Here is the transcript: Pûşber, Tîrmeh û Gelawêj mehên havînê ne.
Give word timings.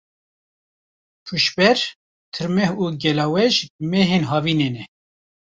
Pûşber, 1.25 1.79
Tîrmeh 2.33 2.71
û 2.83 2.85
Gelawêj 3.03 3.55
mehên 3.91 4.23
havînê 4.31 4.69
ne. 4.75 4.83